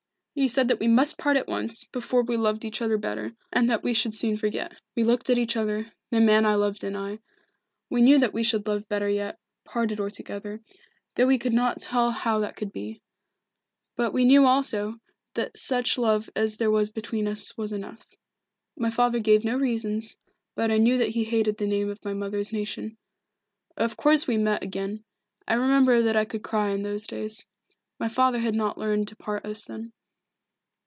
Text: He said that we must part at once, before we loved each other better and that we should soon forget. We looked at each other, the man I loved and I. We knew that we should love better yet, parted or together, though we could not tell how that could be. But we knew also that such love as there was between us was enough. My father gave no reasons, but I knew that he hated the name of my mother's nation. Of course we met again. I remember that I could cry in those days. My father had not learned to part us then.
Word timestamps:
He 0.33 0.47
said 0.47 0.69
that 0.69 0.79
we 0.79 0.87
must 0.87 1.17
part 1.17 1.35
at 1.35 1.49
once, 1.49 1.83
before 1.83 2.23
we 2.23 2.37
loved 2.37 2.63
each 2.63 2.81
other 2.81 2.97
better 2.97 3.33
and 3.51 3.69
that 3.69 3.83
we 3.83 3.93
should 3.93 4.15
soon 4.15 4.37
forget. 4.37 4.79
We 4.95 5.03
looked 5.03 5.29
at 5.29 5.37
each 5.37 5.57
other, 5.57 5.91
the 6.09 6.21
man 6.21 6.45
I 6.45 6.55
loved 6.55 6.85
and 6.85 6.95
I. 6.95 7.19
We 7.89 8.01
knew 8.01 8.17
that 8.17 8.33
we 8.33 8.41
should 8.41 8.65
love 8.65 8.87
better 8.87 9.09
yet, 9.09 9.37
parted 9.65 9.99
or 9.99 10.09
together, 10.09 10.61
though 11.15 11.27
we 11.27 11.37
could 11.37 11.51
not 11.51 11.81
tell 11.81 12.11
how 12.11 12.39
that 12.39 12.55
could 12.55 12.71
be. 12.71 13.01
But 13.97 14.13
we 14.13 14.23
knew 14.23 14.45
also 14.45 14.99
that 15.33 15.57
such 15.57 15.97
love 15.97 16.29
as 16.33 16.55
there 16.55 16.71
was 16.71 16.89
between 16.89 17.27
us 17.27 17.57
was 17.57 17.73
enough. 17.73 18.07
My 18.77 18.89
father 18.89 19.19
gave 19.19 19.43
no 19.43 19.57
reasons, 19.57 20.15
but 20.55 20.71
I 20.71 20.77
knew 20.77 20.97
that 20.97 21.09
he 21.09 21.25
hated 21.25 21.57
the 21.57 21.67
name 21.67 21.89
of 21.89 22.03
my 22.05 22.13
mother's 22.13 22.53
nation. 22.53 22.97
Of 23.75 23.97
course 23.97 24.27
we 24.27 24.37
met 24.37 24.63
again. 24.63 25.03
I 25.45 25.55
remember 25.55 26.01
that 26.01 26.15
I 26.15 26.23
could 26.23 26.41
cry 26.41 26.69
in 26.69 26.83
those 26.83 27.05
days. 27.05 27.45
My 27.99 28.07
father 28.07 28.39
had 28.39 28.55
not 28.55 28.77
learned 28.77 29.09
to 29.09 29.17
part 29.17 29.45
us 29.45 29.65
then. 29.65 29.91